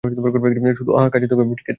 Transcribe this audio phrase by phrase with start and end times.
[0.03, 1.69] শুধু, আহ, কাছে থাকো, ঠিক আছে?